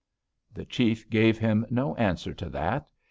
"The 0.51 0.65
chief 0.65 1.07
gave 1.11 1.37
him 1.37 1.63
no 1.69 1.93
answer 1.93 2.33
to 2.33 2.49
that. 2.49 2.87